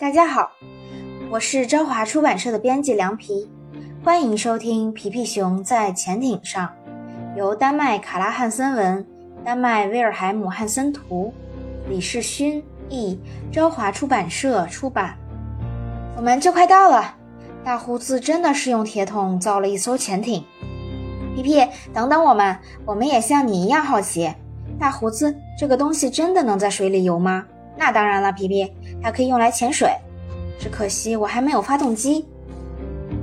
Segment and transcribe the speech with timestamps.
[0.00, 0.50] 大家好，
[1.30, 3.50] 我是朝华出版社的编辑凉皮，
[4.02, 6.66] 欢迎收听《皮皮熊在潜艇上》，
[7.36, 9.06] 由丹麦卡拉汉森文、
[9.44, 11.34] 丹麦威尔海姆汉森图、
[11.86, 13.20] 李世勋译，
[13.52, 15.14] 朝华出版社出版。
[16.16, 17.16] 我们就快到了，
[17.62, 20.42] 大胡子真的是用铁桶造了一艘潜艇。
[21.36, 21.62] 皮皮，
[21.92, 22.56] 等等我们，
[22.86, 24.32] 我们也像你一样好奇。
[24.78, 27.44] 大胡子，这个东西真的能在水里游吗？
[27.76, 28.70] 那当然了，皮皮，
[29.02, 29.90] 还可以用来潜水。
[30.58, 32.26] 只可惜我还没有发动机。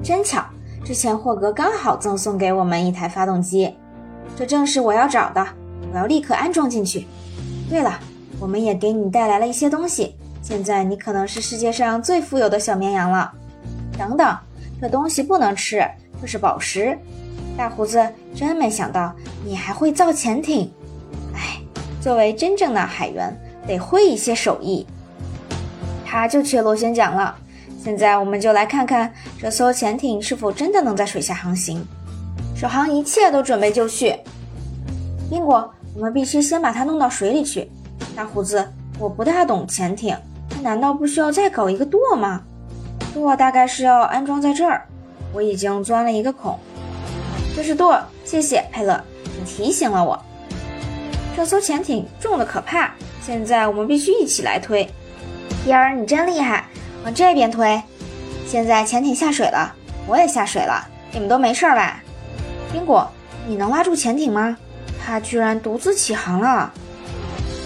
[0.04, 0.44] 真巧，
[0.84, 3.76] 之前霍格刚好赠送给我们一台发动机，
[4.36, 5.48] 这正是我要找的。
[5.94, 7.06] 我要立刻安装进去。
[7.70, 8.00] 对了，
[8.40, 10.16] 我们也给你带来了一些东西。
[10.42, 13.32] 现在你可能是世界上最富有的小绵羊了。
[13.98, 14.38] 等等，
[14.82, 15.86] 这东西不能吃，
[16.20, 16.98] 这是宝石。
[17.56, 19.14] 大胡子，真没想到
[19.46, 20.72] 你还会造潜艇。
[21.34, 21.60] 哎，
[22.02, 23.32] 作为真正的海员。
[23.68, 24.88] 得会一些手艺，
[26.18, 27.36] 他就缺螺旋桨了。
[27.84, 31.86] 现在我们就来看看这艘潜艇是否真的能在水下航行。
[32.56, 34.16] 首航一切都准备就绪。
[35.30, 37.70] 宾果，我们必须先把它弄到水里去。
[38.16, 40.18] 大胡子，我不大懂潜艇，
[40.50, 42.42] 它难道不需要再搞一个舵吗？
[43.14, 44.88] 舵大概是要安装在这儿。
[45.34, 46.58] 我已经钻了一个孔，
[47.56, 47.96] 这是舵。
[48.26, 50.20] 谢谢佩勒，你提醒了我。
[51.36, 52.92] 这艘潜艇重的可怕。
[53.22, 54.90] 现在我们必须一起来推，
[55.64, 56.66] 皮儿，你真厉害，
[57.04, 57.82] 往这边推。
[58.46, 59.74] 现在潜艇下水了，
[60.06, 62.02] 我也下水了，你们都没事吧？
[62.72, 63.10] 宾果，
[63.48, 64.58] 你能拉住潜艇吗？
[65.06, 66.72] 它居然独自起航了。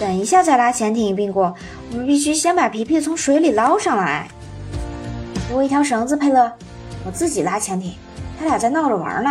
[0.00, 1.54] 等一下再拉潜艇，宾果，
[1.90, 4.26] 我们必须先把皮皮从水里捞上来。
[5.48, 6.50] 给我一条绳子，佩勒，
[7.04, 7.94] 我自己拉潜艇。
[8.38, 9.30] 他俩在闹着玩呢。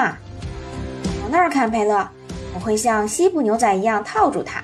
[1.21, 2.07] 往那儿看，佩勒，
[2.53, 4.63] 我会像西部牛仔一样套住他。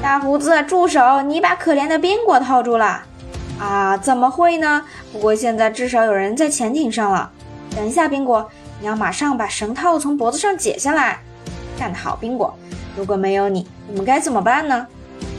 [0.00, 1.22] 大胡子，住手！
[1.22, 3.02] 你把可怜的宾果套住了。
[3.58, 4.84] 啊，怎么会呢？
[5.12, 7.30] 不过现在至少有人在潜艇上了。
[7.74, 8.48] 等一下，宾果，
[8.80, 11.18] 你要马上把绳套从脖子上解下来。
[11.76, 12.56] 干得好，宾果！
[12.96, 14.86] 如果没有你，我们该怎么办呢？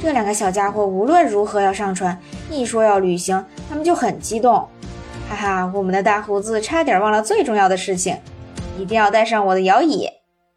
[0.04, 2.18] 这两个小家伙无论如何要上船，
[2.52, 4.68] 一说要旅行，他们就很激动。
[5.30, 8.18] 哈哈，我们的大胡子差点忘了最重要的事情，
[8.78, 10.10] 一定要带上我的摇椅。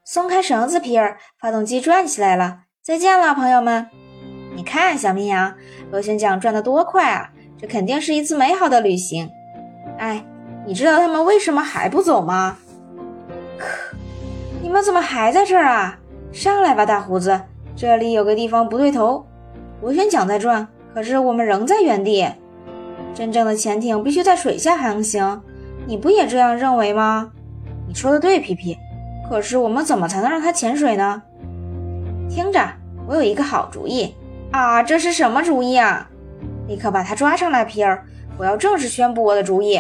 [0.04, 2.58] 松开绳子，皮尔，发动机转起来了。
[2.84, 3.87] 再见了，朋友们！
[4.56, 5.54] 你看，小绵羊，
[5.93, 7.31] 螺旋桨转得多快啊！
[7.56, 9.31] 这肯定是一次美好的旅行。
[9.98, 10.26] 哎，
[10.66, 12.59] 你知道他们为什么还不走吗？
[13.56, 13.69] 可，
[14.60, 15.97] 你们怎么还在这儿啊？
[16.32, 17.41] 上来吧，大胡子，
[17.76, 19.25] 这里有个地方不对头。
[19.81, 22.26] 螺旋桨在转，可是我们仍在原地。
[23.15, 25.41] 真正的潜艇必须在水下航行，
[25.87, 27.31] 你不也这样认为吗？
[27.87, 28.76] 你说的对，皮皮。
[29.31, 31.22] 可是我们怎么才能让它潜水呢？
[32.34, 32.66] 听着，
[33.06, 34.15] 我有一个好主意
[34.53, 34.82] 啊！
[34.82, 36.09] 这是什么主意啊？
[36.66, 38.03] 立刻把他抓上来，皮尔！
[38.38, 39.78] 我要正式宣布我的主意，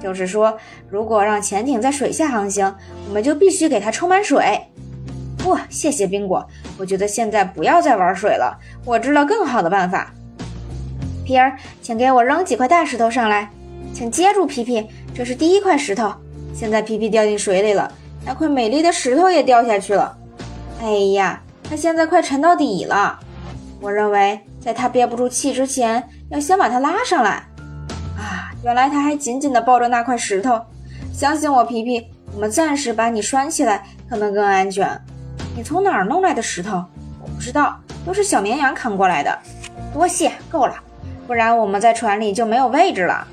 [0.00, 0.56] 就是说，
[0.88, 2.74] 如果让潜艇在水下航行，
[3.06, 4.58] 我们就必须给它充满水。
[5.36, 6.42] 不，谢谢宾果，
[6.78, 8.58] 我觉得现在不要再玩水了。
[8.86, 10.14] 我知道更好的办法。
[11.26, 13.50] 皮尔，请给我扔几块大石头上来，
[13.92, 14.88] 请接住皮皮。
[15.14, 16.10] 这是第一块石头。
[16.54, 17.92] 现在皮皮掉进水里了，
[18.24, 20.16] 那块美丽的石头也掉下去了。
[20.80, 21.42] 哎呀！
[21.72, 23.18] 他现在快沉到底了，
[23.80, 27.42] 我认为在他憋不住气之前，要先把他拉上来。
[28.14, 30.60] 啊，原来他还紧紧地抱着那块石头。
[31.14, 34.86] 相信我，皮皮，我们暂时把你拴起来，可能更安全。
[35.56, 36.84] 你从哪儿弄来的石头？
[37.22, 39.38] 我不知道，都是小绵羊扛过来的。
[39.94, 40.74] 多谢，够了，
[41.26, 43.26] 不然我们在船里就没有位置了。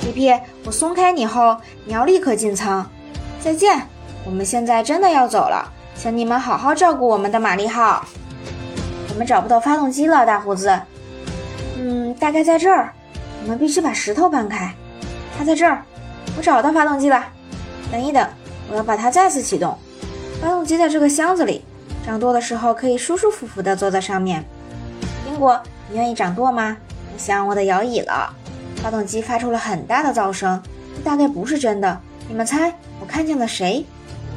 [0.00, 0.32] 皮皮，
[0.64, 1.54] 我松开你后，
[1.84, 2.90] 你要立刻进舱。
[3.38, 3.82] 再见，
[4.24, 5.70] 我们现在真的要走了。
[6.00, 8.02] 请你们好好照顾我们的玛丽号。
[9.10, 10.74] 我们找不到发动机了，大胡子。
[11.76, 12.90] 嗯，大概在这儿。
[13.42, 14.72] 我们必须把石头搬开。
[15.36, 15.82] 它在这儿。
[16.38, 17.22] 我找到发动机了。
[17.92, 18.26] 等一等，
[18.70, 19.76] 我要把它再次启动。
[20.40, 21.62] 发动机在这个箱子里。
[22.06, 24.42] 掌舵的时候可以舒舒服服地坐在上面。
[25.28, 26.78] 苹果，你愿意掌舵吗？
[27.12, 28.34] 我想我的摇椅了。
[28.76, 30.62] 发动机发出了很大的噪声，
[30.96, 32.00] 这大概不是真的。
[32.26, 33.84] 你们猜，我看见了谁？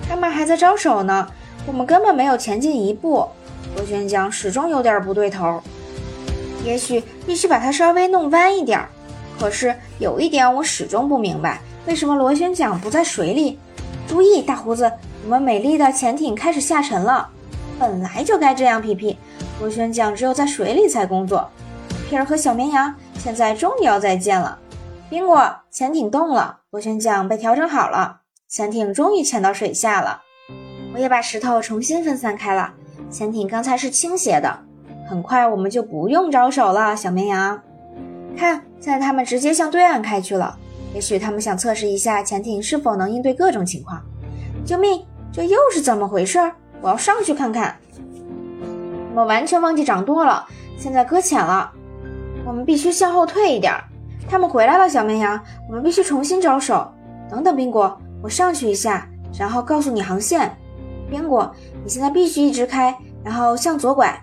[0.10, 1.26] 他们还在招手呢。
[1.66, 3.26] 我们根本没有前进一步，
[3.76, 5.62] 螺旋桨始终有点不对头，
[6.66, 8.86] 也许必须把它稍微弄弯一点。
[9.40, 13.58] 可是有一点我始终不明白，为什么螺旋桨不在水里？
[14.08, 14.92] 注意，大胡子，
[15.24, 17.30] 我们美丽的潜艇开始下沉了。
[17.80, 19.18] 本来就该这样，皮皮，
[19.60, 21.50] 螺旋桨只有在水里才工作。
[22.10, 24.60] 皮儿和小绵羊现在终于要再见了。
[25.10, 30.22] 宾果，潜艇动了，螺旋桨被调整好了，潜艇终于潜到水下了。
[30.94, 32.74] 我也把石头重新分散开了。
[33.10, 34.60] 潜艇刚才是倾斜的，
[35.10, 37.60] 很快我们就不用招手了，小绵羊。
[38.38, 40.58] 看，现在他们直接向对岸开去了。
[40.94, 44.02] 也许他们想测试一下潜艇是否能应对各种情况。
[44.66, 45.04] 救命！
[45.32, 46.40] 这又是怎么回事？
[46.82, 47.76] 我要上去看看。
[49.10, 50.46] 我们完全忘记掌舵了，
[50.78, 51.72] 现在搁浅了。
[52.46, 53.74] 我们必须向后退一点。
[54.30, 55.40] 他们回来了，小绵羊。
[55.68, 56.88] 我们必须重新招手。
[57.30, 59.08] 等等，宾果，我上去一下，
[59.38, 60.56] 然后告诉你航线。
[61.10, 61.54] 宾果，
[61.84, 64.20] 你现在必须一直开，然后向左拐，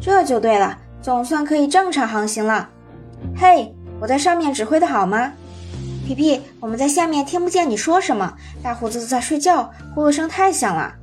[0.00, 2.68] 这就对了，总算可以正常航行了。
[3.36, 5.32] 嘿，我在上面指挥的好吗？
[6.06, 8.32] 皮皮，我们在下面听不见你说什么。
[8.62, 10.94] 大胡子在睡觉，呼噜声太响了。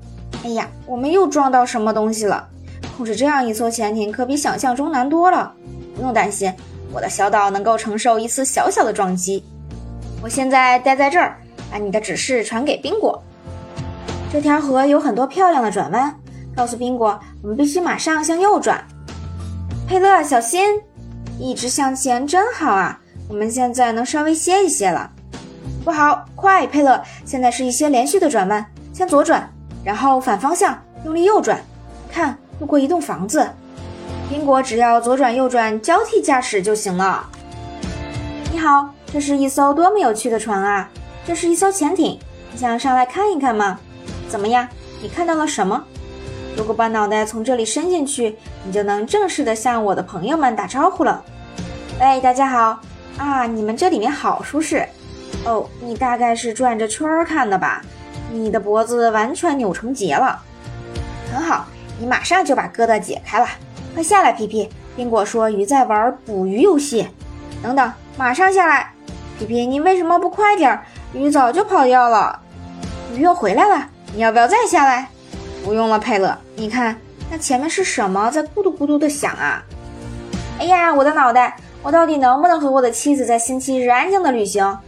[0.43, 2.47] 哎呀，我们又撞到什么东西了？
[2.97, 5.53] 控制这样一艘潜艇可比想象中难多了。
[5.95, 6.51] 不用担心，
[6.91, 9.43] 我的小岛能够承受一次小小的撞击。
[10.23, 11.37] 我现在待在这儿，
[11.71, 13.21] 把你的指示传给宾果。
[14.35, 16.13] 这条河有很多漂亮的转弯，
[16.53, 18.85] 告诉宾果，我们必须马上向右转。
[19.87, 20.77] 佩勒，小心！
[21.39, 22.99] 一直向前真好啊。
[23.29, 25.09] 我们现在能稍微歇一歇了。
[25.85, 27.01] 不好，快，佩勒！
[27.23, 29.49] 现在是一些连续的转弯，先左转，
[29.85, 31.57] 然后反方向用力右转。
[32.11, 33.49] 看，路过一栋房子。
[34.29, 37.25] 苹果只要左转右转交替驾驶就行了。
[38.51, 40.89] 你好，这是一艘多么有趣的船啊！
[41.25, 42.19] 这是一艘潜艇，
[42.51, 43.79] 你想上来看一看吗？
[44.27, 44.67] 怎么样？
[45.01, 45.83] 你看到了什么？
[46.57, 51.23] 如果把脑袋从这里伸进去，你就能正式的向我的朋友们打招呼了。
[51.99, 52.79] 喂，大家好。
[53.17, 54.85] 啊，你们这里面好舒适
[55.45, 55.65] 哦！
[55.79, 57.81] 你大概是转着圈儿看的吧？
[58.31, 60.37] 你的脖子完全扭成结了。
[61.31, 61.65] 很好，
[61.97, 63.47] 你马上就把疙瘩解开了。
[63.93, 64.69] 快下来，皮皮！
[64.97, 67.07] 宾果说鱼在玩捕鱼游戏。
[67.63, 68.91] 等等，马上下来！
[69.39, 70.77] 皮皮，你为什么不快点？
[71.13, 72.39] 鱼早就跑掉了。
[73.13, 75.09] 鱼又回来了，你要不要再下来？
[75.61, 76.37] 不用了，佩勒。
[76.55, 76.95] 你看，
[77.29, 79.61] 那前面是什么在咕嘟咕嘟的响啊？
[80.57, 81.57] 哎呀，我的脑袋！
[81.83, 84.79] 我到底能不能和我的妻子在星期日安静的旅行？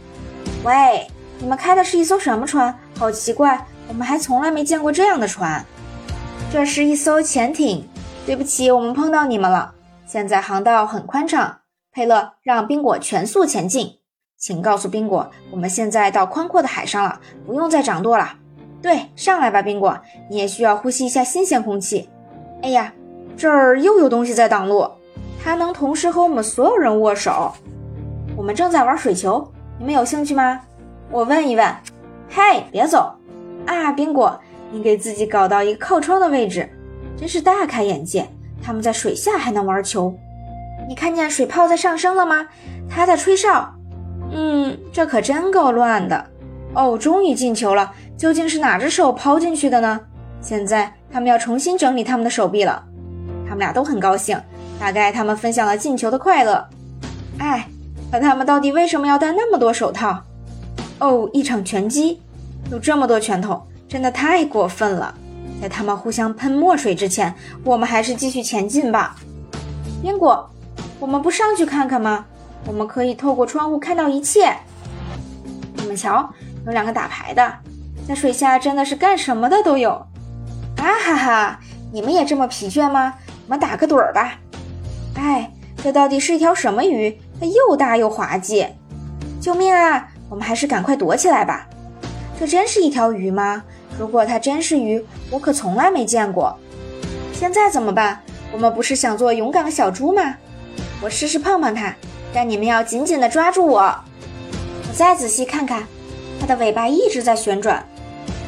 [0.64, 1.06] 喂，
[1.38, 2.74] 你们开的是一艘什么船？
[2.98, 5.62] 好奇怪，我们还从来没见过这样的船。
[6.50, 7.86] 这是一艘潜艇。
[8.24, 9.74] 对不起，我们碰到你们了。
[10.06, 11.58] 现在航道很宽敞。
[11.92, 13.98] 佩勒，让宾果全速前进。
[14.38, 18.34] 请告诉宾果，我们现在到宽阔的海上了，不用再掌舵了。
[18.80, 19.98] 对，上来吧，宾果，
[20.30, 22.08] 你也需要呼吸一下新鲜空气。
[22.62, 22.92] 哎呀，
[23.36, 24.88] 这儿又有东西在挡路。
[25.42, 27.52] 它能同时和我们所有人握手。
[28.36, 30.60] 我们正在玩水球，你们有兴趣吗？
[31.10, 31.66] 我问一问。
[32.28, 33.12] 嘿，别走！
[33.66, 34.38] 啊，宾果，
[34.70, 36.68] 你给自己搞到一个靠窗的位置，
[37.16, 38.28] 真是大开眼界。
[38.62, 40.14] 他们在水下还能玩球。
[40.88, 42.46] 你看见水泡在上升了吗？
[42.88, 43.72] 它在吹哨。
[44.30, 46.26] 嗯，这可真够乱的。
[46.74, 47.92] 哦，终于进球了。
[48.16, 50.00] 究竟是哪只手抛进去的呢？
[50.40, 52.84] 现在他们要重新整理他们的手臂了。
[53.44, 54.40] 他们俩都很高兴。
[54.78, 56.64] 大概他们分享了进球的快乐。
[57.38, 57.68] 哎，
[58.12, 60.22] 可他们到底为什么要戴那么多手套？
[61.00, 62.20] 哦，一场拳击，
[62.70, 65.12] 有这么多拳头，真的太过分了。
[65.60, 69.16] 在他们互相喷墨水之前，我们还是继续前进吧。
[70.00, 70.48] 宾果，
[71.00, 72.24] 我们不上去看看吗？
[72.64, 74.52] 我们可以透过窗户看到一切。
[75.74, 76.32] 你们瞧，
[76.68, 77.50] 有两个打牌的，
[78.06, 79.90] 在水下真的是干什么的都有。
[80.76, 81.60] 啊哈哈，
[81.90, 83.14] 你们也这么疲倦吗？
[83.46, 84.34] 我们打个盹儿吧。
[85.14, 85.50] 哎，
[85.82, 87.18] 这到底是一条什么鱼？
[87.40, 88.66] 它又大又滑稽！
[89.40, 90.08] 救命啊！
[90.28, 91.66] 我们还是赶快躲起来吧。
[92.38, 93.62] 这真是一条鱼吗？
[93.98, 96.54] 如果它真是鱼，我可从来没见过。
[97.32, 98.20] 现在怎么办？
[98.52, 100.34] 我们不是想做勇敢的小猪吗？
[101.00, 101.94] 我试试碰碰它，
[102.34, 103.80] 但你们要紧紧地抓住我。
[103.80, 105.84] 我再仔细看看，
[106.40, 107.84] 它的尾巴一直在旋转。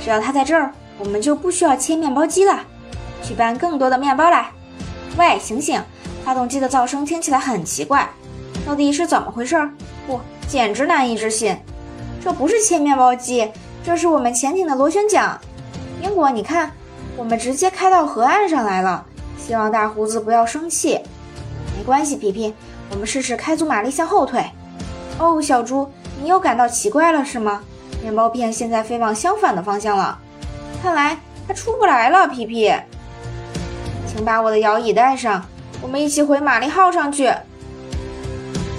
[0.03, 2.61] 只要它在这儿，我们就不需要切面包机了。
[3.23, 4.51] 去搬更多的面包来。
[5.17, 5.83] 喂，醒醒！
[6.25, 8.09] 发动机的噪声听起来很奇怪，
[8.67, 9.57] 到底是怎么回事？
[10.07, 11.57] 不，简直难以置信！
[12.23, 13.51] 这不是切面包机，
[13.83, 15.39] 这是我们潜艇的螺旋桨。
[16.03, 16.71] 英国，你看，
[17.17, 19.05] 我们直接开到河岸上来了。
[19.39, 21.01] 希望大胡子不要生气。
[21.77, 22.55] 没关系，皮皮，
[22.91, 24.45] 我们试试开足马力向后退。
[25.19, 25.91] 哦，小猪，
[26.23, 27.63] 你又感到奇怪了是吗？
[28.03, 30.19] 面包片现在飞往相反的方向了，
[30.83, 32.27] 看来它出不来了。
[32.27, 32.73] 皮皮，
[34.07, 35.45] 请把我的摇椅带上。
[35.83, 37.33] 我们一起回玛丽号上去。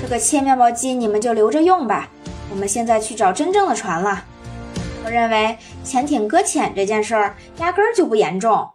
[0.01, 2.09] 这个切面包机你们就留着用吧。
[2.49, 4.25] 我们现在去找真正的船了。
[5.05, 8.69] 我认为潜艇搁浅这件事儿压根儿就不严重。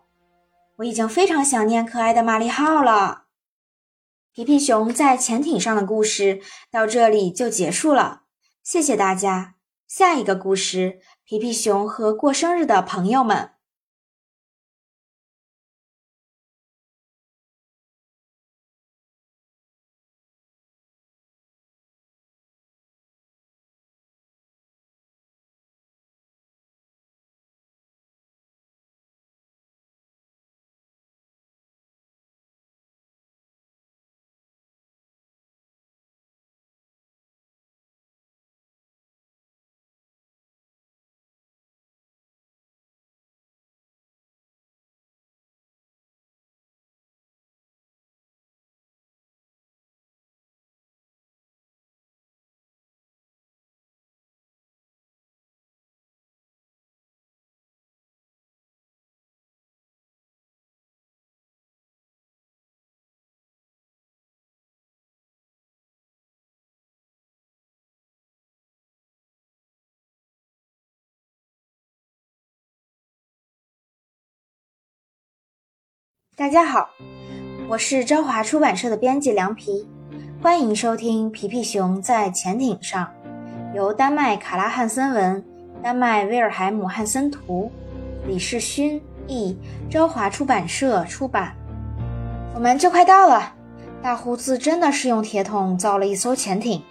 [0.77, 3.25] 我已经非常想念可爱的玛丽号了。
[4.33, 8.23] 皮皮熊在潜艇上的故事到这里就结束了。
[8.63, 9.56] 谢谢大家。
[9.89, 13.56] 下一个故事：皮皮熊和过生日的朋友们。
[76.39, 76.91] 大家好，
[77.67, 79.89] 我是朝华出版社的编辑凉皮，
[80.43, 83.09] 欢迎收听《皮皮熊在潜艇上》，
[83.75, 85.43] 由丹麦卡拉汉森文、
[85.83, 87.73] 丹麦威尔海姆汉森图、
[88.27, 89.57] 李世勋译，
[89.89, 91.55] 朝华出版社出版。
[92.55, 93.55] 我们就快到了，
[94.03, 96.83] 大胡子真的是用铁桶造了一艘潜艇。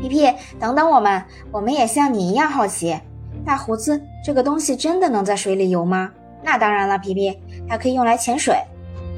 [0.00, 2.98] 皮皮，等等我们，我们也像你一样好奇。
[3.44, 6.10] 大胡子，这个东西真的能在水里游吗？
[6.42, 8.56] 那当然了，皮皮，还可以用来潜水。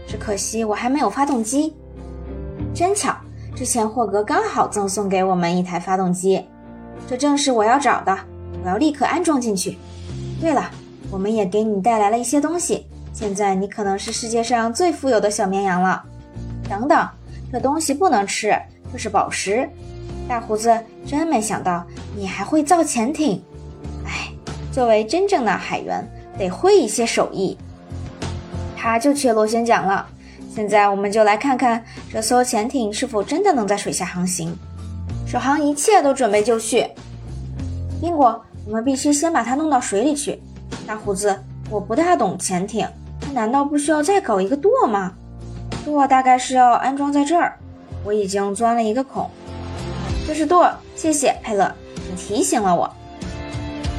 [0.06, 1.74] 只可惜我还没有发动机。
[2.72, 3.16] 真巧，
[3.54, 6.46] 之前霍格刚好赠送给我们一台发动机，
[7.08, 8.16] 这正是我要找的。
[8.62, 9.76] 我要立刻安装进去。
[10.40, 10.70] 对了，
[11.10, 12.86] 我们也给你带来了一些东西。
[13.12, 16.02] 现在你可能是世界上最富有的小绵羊了。
[16.68, 17.08] 等等，
[17.52, 18.54] 这东西不能吃，
[18.92, 19.68] 这是宝石。
[20.28, 20.76] 大胡子，
[21.06, 21.84] 真没想到
[22.16, 23.42] 你还会造潜艇。
[24.04, 24.30] 哎，
[24.70, 26.06] 作为真正的海员。
[26.38, 27.56] 得会一些手艺，
[28.86, 30.06] 他就缺螺旋桨了。
[30.54, 34.56] 现在我们就来看看这艘潜艇是否真的能在水下航行。
[35.26, 36.86] 首航一切都准备就绪。
[38.00, 40.40] 宾果，我们必须先把它弄到水里去。
[40.86, 41.36] 大胡子，
[41.68, 42.88] 我不大懂潜艇，
[43.20, 45.12] 它难道不需要再搞一个舵吗？
[45.84, 47.58] 舵大概是要安装在这儿。
[48.04, 49.28] 我已经钻了一个孔，
[50.28, 50.70] 这是舵。
[50.94, 51.74] 谢谢佩勒，
[52.08, 52.88] 你提醒了我。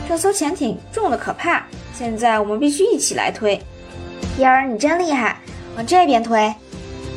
[0.08, 1.66] 这艘潜艇重的可怕。
[1.94, 3.62] 现在我们必须一起来推，
[4.36, 5.38] 皮儿，你真厉害，
[5.76, 6.54] 往这边推。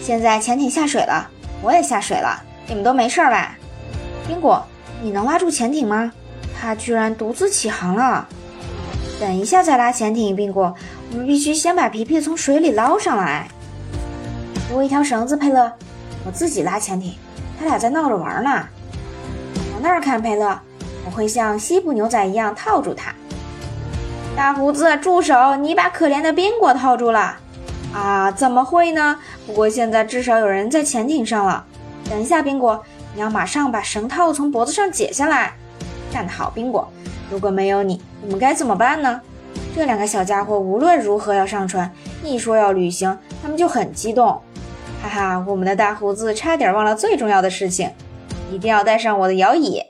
[0.01, 1.29] 现在潜艇下水了，
[1.63, 3.57] 我也下水了，你们都没事吧？
[4.27, 4.65] 宾果，
[5.03, 6.13] 你能拉住潜艇吗？
[6.59, 8.27] 它居然独自起航了。
[9.19, 10.75] 等一下再拉潜艇，宾果，
[11.13, 13.47] 我们必须先把皮皮从水里捞上来。
[14.69, 15.71] 给我一条绳子，佩勒，
[16.25, 17.15] 我自己拉潜艇。
[17.59, 18.51] 他俩在闹着玩呢。
[19.73, 20.59] 往那儿看，佩勒，
[21.05, 23.15] 我会像西部牛仔一样套住它。
[24.37, 25.57] 大胡子，住手！
[25.57, 27.37] 你把可怜的宾果套住了。
[27.93, 29.19] 啊，怎么会呢？
[29.47, 31.65] 不过现在至少有人在潜艇上了。
[32.09, 32.83] 等一下，宾果，
[33.15, 35.53] 你要马上把绳套从脖子上解下来。
[36.13, 36.91] 干得好，宾果！
[37.31, 39.21] 如果没有你，我们该怎么办呢？
[39.75, 44.41] 这两个小家伙无论如何要上船，一说要旅行，他们就很激动。
[45.03, 47.91] 哈哈，我们的大胡子差点忘了最重要的事情，
[48.51, 49.83] 一定要带上我的摇椅。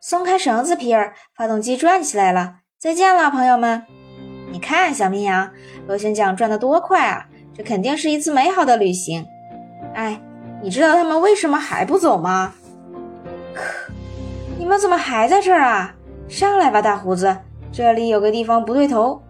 [0.00, 2.65] 松开绳子，皮尔，发动机转起来了。
[2.78, 3.82] 再见了，朋友们。
[4.52, 5.50] 你看，小绵羊，
[5.86, 7.24] 螺旋桨转得多快啊！
[7.54, 9.26] 这肯定是一次美好的旅行。
[9.94, 10.20] 哎，
[10.62, 12.52] 你知道他们为什么还不走吗？
[13.54, 13.90] 可，
[14.58, 15.94] 你们怎么还在这儿啊？
[16.28, 17.34] 上来吧，大胡子，
[17.72, 19.22] 这里有个地方不对头。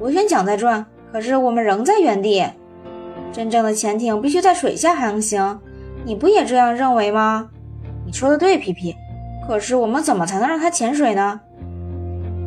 [0.00, 2.44] 螺旋桨在转，可是我们仍在原地。
[3.32, 5.60] 真正的潜艇必须在水下航行，
[6.04, 7.48] 你不也这样认为吗？
[8.04, 8.96] 你说的对，皮皮。
[9.46, 11.40] 可是我们怎么才能让它潜水呢？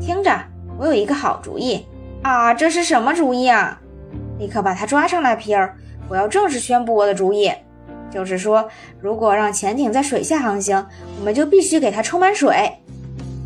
[0.01, 0.31] 听着，
[0.79, 1.85] 我有一个好主意。
[2.23, 3.79] 啊，这是什么主意啊？
[4.39, 5.75] 立刻把他抓上来，皮儿！
[6.09, 7.51] 我要正式宣布我的主意，
[8.09, 8.67] 就是说，
[8.99, 10.83] 如果让潜艇在水下航行，
[11.19, 12.71] 我们就必须给它充满水。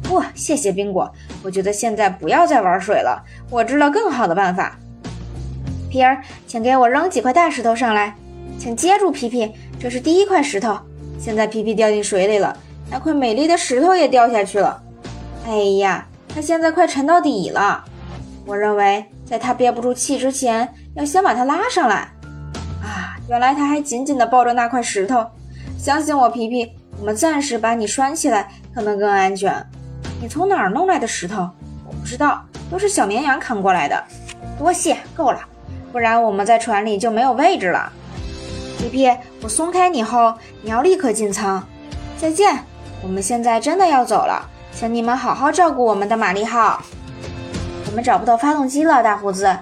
[0.02, 1.12] 不，谢谢宾果，
[1.44, 3.22] 我觉得现在不要再玩水了。
[3.50, 4.78] 我知道更好的办法。
[5.90, 8.16] 皮儿，请给我扔几块大石头上来，
[8.58, 10.78] 请接住皮皮，这是第一块石头。
[11.20, 12.58] 现在皮皮掉进水里了，
[12.90, 14.82] 那块美丽的石头也掉下去了。
[15.46, 17.82] 哎呀，它现在快沉到底了。
[18.46, 22.10] 我认为，在他憋不住气之前，要先把他拉上来。
[22.84, 25.26] 啊，原来他还紧紧地抱着那块石头。
[25.80, 29.66] 相信我，皮皮，我们暂时把你拴起来，可能更安全。
[30.22, 31.50] 你从哪儿弄来的石头？
[31.88, 34.04] 我不知道，都是小绵羊扛过来的。
[34.60, 35.40] 多谢，够了，
[35.94, 37.90] 不然我们在船里就没有位置了。
[38.78, 39.10] 皮皮，
[39.42, 41.66] 我松开你后，你要立刻进舱。
[42.18, 42.60] 再见，
[43.02, 46.84] 我们现在真的要走了，请你们好好照顾我们的玛丽号。
[47.88, 49.58] 我们找不到发动机了，大胡子。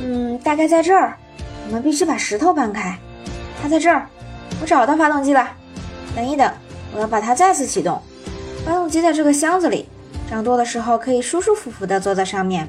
[0.00, 1.16] 嗯，大概在这儿。
[1.66, 2.96] 我们必须把石头搬开。
[3.60, 4.06] 它在这儿。
[4.60, 5.48] 我找到发动机了。
[6.14, 6.48] 等一等，
[6.94, 8.00] 我要把它再次启动。
[8.64, 9.88] 发动机在这个箱子里。
[10.30, 12.68] 掌舵的时候可以舒舒服服地坐在上面。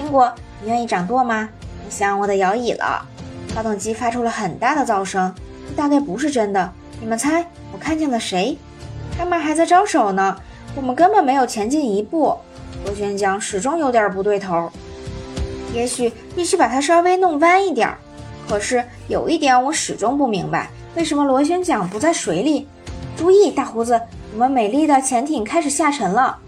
[0.00, 1.48] 苹果，你愿意掌舵吗？
[1.84, 3.04] 你想我的摇椅了。
[3.48, 5.34] 发动机发出了很大的噪声，
[5.68, 6.72] 这大概不是真的。
[7.00, 8.56] 你们猜，我看见了谁？
[9.18, 10.36] 他们还在招手呢。
[10.76, 12.36] 我们根本没有前进一步。
[12.84, 14.70] 螺旋桨始终有点不对头，
[15.74, 17.94] 也许必须把它稍微弄弯一点。
[18.48, 22.66] 可是有一点我始终不明白，为什么螺旋桨不在水里？
[23.16, 24.00] 注意，大胡子，
[24.32, 26.38] 我们美丽的潜艇开始下沉了。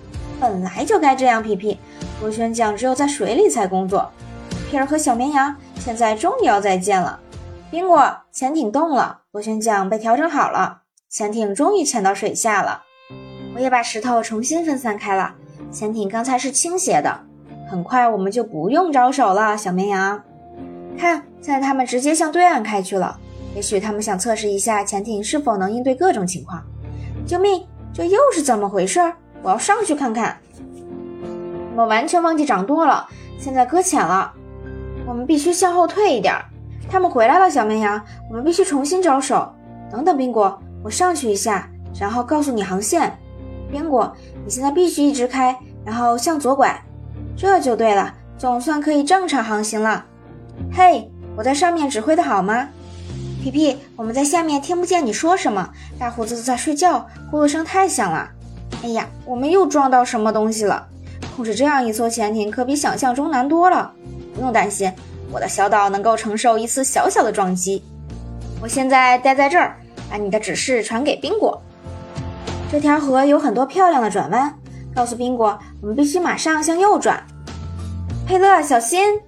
[0.40, 1.78] 本来就该这样，皮皮。
[2.20, 4.10] 螺旋桨只有在水里才工作。
[4.70, 7.20] 皮儿和小绵羊现在终于要再见了。
[7.70, 12.84] 宾果，潜艇动了，螺旋桨被调整好了，潜艇终于潜到水下了。
[13.54, 15.34] 我也把石头重新分散开了。
[15.70, 17.20] 潜艇刚才是倾斜的，
[17.70, 20.22] 很快我们就不用招手了，小绵羊。
[20.98, 23.18] 看，现在他们直接向对岸开去了。
[23.54, 26.62] 也许他们想测试一下潜艇是否能应对各种情况。
[27.26, 27.66] 救命！
[27.92, 29.00] 这又是怎么回事？
[29.42, 30.36] 我要上去看看。
[31.72, 33.06] 我们完全忘记掌舵了，
[33.38, 34.32] 现在搁浅了。
[35.06, 36.34] 我们必须向后退一点。
[36.90, 39.50] 他们回来了，小绵羊，我们必须重新招手。
[39.90, 41.68] 等等，宾果，我上去一下，
[41.98, 43.12] 然后告诉你航线。
[43.72, 44.14] 宾果，
[44.44, 46.78] 你现在必须一直开，然后向左拐，
[47.34, 50.04] 这就对了，总算可以正常航行了。
[50.70, 52.68] 嘿，我在上面指挥的好吗？
[53.42, 55.70] 皮皮，我们在下面听不见你说什么。
[55.98, 58.28] 大胡子在睡觉，呼噜声太响了。
[58.82, 60.86] 哎呀，我们又撞到什么东西了？
[61.34, 63.90] 控制这样一艘潜艇可比想象中难多了。
[64.34, 64.92] 不用担心，
[65.32, 67.82] 我的小岛能够承受一次小小的撞击。
[68.60, 69.76] 我现在待在这儿，
[70.10, 71.60] 把你的指示传给宾果。
[72.72, 74.50] 这条河有很多漂亮的转弯，
[74.94, 77.22] 告诉宾果，我们必须马上向右转。
[78.26, 79.20] 佩勒，小心！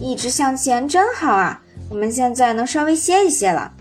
[0.00, 1.60] 一直向前真好啊。
[1.90, 3.72] 我们现在能稍微歇一歇了。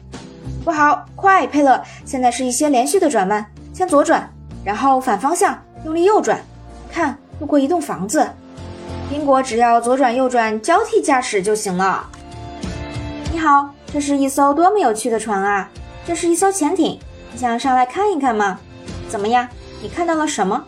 [0.65, 1.79] 不好，快，佩勒！
[2.03, 4.27] 现在是一些连续的转弯，先左转，
[4.65, 6.41] 然后反方向用力右转。
[6.91, 8.27] 看，路过一栋房子。
[9.11, 12.09] 宾果只要左转右转交替驾驶就行了。
[13.31, 15.69] 你好，这是一艘多么有趣的船啊！
[16.03, 16.99] 这是一艘潜艇，
[17.31, 18.57] 你想上来看一看吗？
[19.13, 19.47] 怎么样？
[19.79, 20.65] 你看到了什么？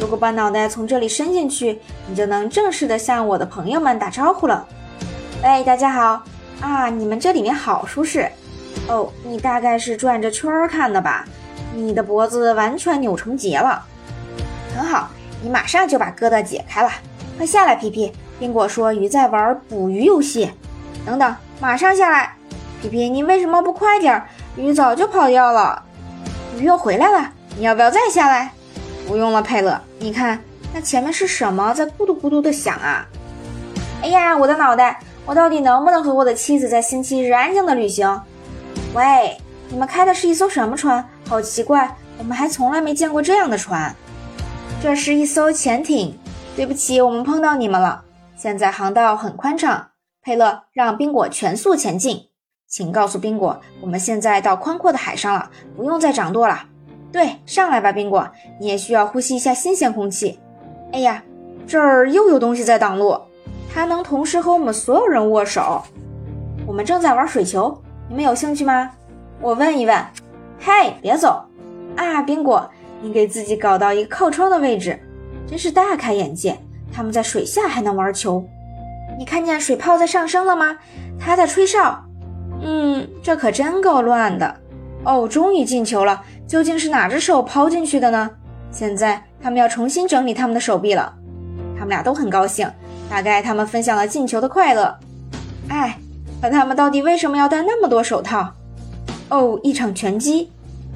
[0.00, 4.66] 如果把脑袋从这里伸进去，你就能正式的向我的朋友们打招呼了。
[5.44, 6.24] 喂，大家好。
[6.62, 8.32] 啊，你们这里面好舒适
[8.88, 9.12] 哦！
[9.22, 11.26] 你大概是转着圈儿看的吧？
[11.74, 13.84] 你的脖子完全扭成结了，
[14.74, 15.10] 很好，
[15.42, 16.90] 你马上就把疙瘩解开了。
[17.36, 18.10] 快下来，皮皮！
[18.38, 20.50] 宾果说鱼在玩捕鱼游戏。
[21.04, 22.34] 等等，马上下来！
[22.80, 24.24] 皮皮，你为什么不快点？
[24.56, 25.82] 鱼早就跑掉了。
[26.56, 28.52] 鱼又回来了，你要不要再下来？
[29.08, 29.80] 不用了，佩勒。
[29.98, 30.38] 你看，
[30.74, 33.06] 那前面是什么在咕嘟咕嘟的响啊？
[34.02, 35.00] 哎呀，我的脑袋！
[35.24, 38.20] 我到底能不能和我的妻子在星期日安静的旅行？
[38.92, 39.36] 喂，
[39.70, 41.02] 你们开的是一艘什么船？
[41.28, 43.94] 好奇怪，我们还从来没见过这样的船。
[44.82, 46.18] 这是一艘潜艇。
[46.54, 48.04] 对不起，我们碰到你们了。
[48.36, 49.88] 现在航道很宽敞。
[50.22, 52.28] 佩勒，让宾果全速前进。
[52.68, 56.64] 请告诉宾果，我们现在到宽阔的海上了，不用再掌舵了。
[57.16, 58.28] 对，上来吧，宾果，
[58.60, 60.38] 你也需要呼吸一下新鲜空气。
[60.92, 61.24] 哎呀，
[61.66, 63.18] 这儿又有东西在挡路。
[63.72, 65.82] 它能同时和我们所有人握手。
[66.66, 67.74] 我们正在玩水球，
[68.06, 68.90] 你们有兴趣吗？
[69.40, 69.96] 我问一问。
[70.60, 71.42] 嘿，别走！
[71.96, 75.00] 啊，宾果，你给自己搞到一个靠窗的位置，
[75.46, 76.54] 真是大开眼界。
[76.92, 78.44] 他们在水下还能玩球。
[79.18, 80.76] 你看见水泡在上升了吗？
[81.18, 81.98] 它在吹哨。
[82.60, 84.54] 嗯，这可真够乱的。
[85.02, 86.22] 哦，终于进球了。
[86.46, 88.30] 究竟是哪只手抛进去的呢？
[88.70, 91.12] 现在他们要重新整理他们的手臂了。
[91.74, 92.70] 他们俩都很高兴。
[93.08, 94.92] 大概他们分享了进球的快乐。
[95.68, 95.96] 哎，
[96.42, 98.52] 可他们到底为什么要戴那么多手套？
[99.28, 100.50] 哦，一场拳击，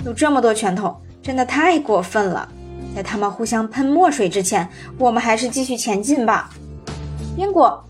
[0.05, 2.49] 有这么多拳头，真的太过分了。
[2.97, 6.51] 在他们互相喷墨水之前，我们还是继续前进吧。
[7.37, 7.85] 英果，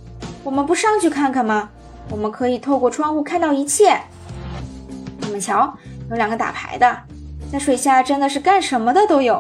[0.45, 1.71] 我们不上去看看吗？
[2.11, 3.99] 我们可以透过窗户看到一切。
[5.21, 5.75] 你们瞧，
[6.11, 6.95] 有两个打牌的，
[7.51, 9.35] 在水下真的是干什么的都有。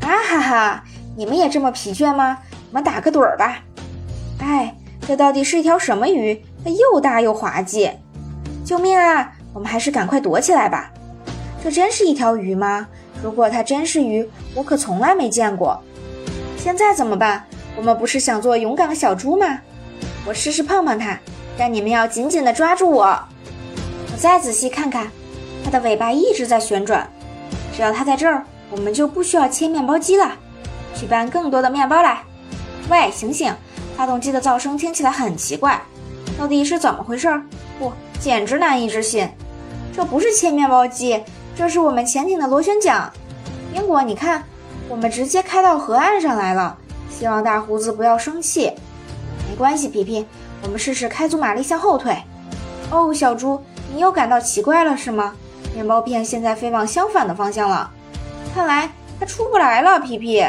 [0.00, 0.84] 啊哈哈，
[1.16, 2.38] 你们也这么疲倦吗？
[2.70, 3.58] 我们打个盹儿吧。
[4.40, 4.74] 哎，
[5.06, 6.42] 这到底是一条什么鱼？
[6.64, 7.90] 它又大又滑稽！
[8.64, 9.32] 救命啊！
[9.52, 10.90] 我们还是赶快躲起来吧。
[11.62, 12.86] 这真是一条鱼吗？
[13.22, 15.80] 如果它真是鱼，我可从来没见过。
[16.56, 17.44] 现在怎么办？
[17.76, 19.58] 我们不是想做勇敢的小猪吗？
[20.26, 21.18] 我试试碰碰它，
[21.56, 23.04] 但你们要紧紧地抓住我。
[23.06, 25.08] 我再仔细看看，
[25.64, 27.08] 它的尾巴一直在旋转。
[27.80, 30.36] 只要它在这儿，我们就不需要切面包机了。
[30.94, 32.22] 去搬更多的面包来。
[32.90, 33.54] 喂，醒醒！
[33.96, 35.80] 发动机的噪声听起来很奇怪，
[36.38, 37.40] 到底是怎么回事？
[37.78, 37.90] 不，
[38.20, 39.26] 简直难以置信！
[39.94, 41.24] 这不是切面包机，
[41.56, 43.10] 这是我们潜艇的螺旋桨。
[43.72, 44.44] 英国，你看，
[44.86, 46.76] 我们直接开到河岸上来了。
[47.08, 48.70] 希望大胡子不要生气。
[49.48, 50.26] 没关系，皮皮，
[50.62, 52.14] 我们试试开足马力向后退。
[52.90, 53.58] 哦，小猪，
[53.90, 55.34] 你又感到奇怪了是吗？
[55.74, 57.90] 面包片现在飞往相反的方向了，
[58.54, 59.98] 看来它出不来了。
[60.00, 60.44] 皮皮，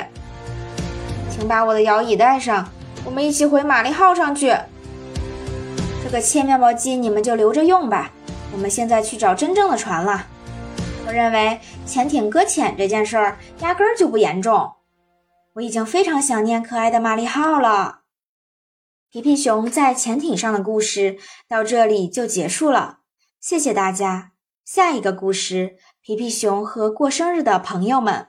[1.30, 2.68] 请把我的摇椅带上。
[3.06, 4.56] 我们一起回玛丽号上去。
[6.04, 8.12] 这个切面包机你们就留着用吧。
[8.52, 10.28] 我们现在去找真正的船了。
[11.08, 14.72] 我认为潜艇搁浅这件事儿压根儿就不严重。
[15.54, 18.00] 我已经非常想念可爱的玛丽号了。
[19.10, 23.00] 皮皮熊在潜艇上的故事到这里就结束了。
[23.40, 24.31] 谢谢大家。
[24.74, 28.28] 下一个故事：皮皮熊和过生日的朋友们。